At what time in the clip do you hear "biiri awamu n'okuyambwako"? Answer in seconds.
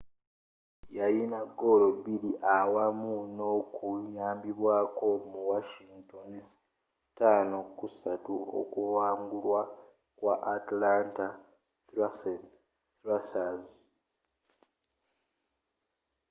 2.03-5.07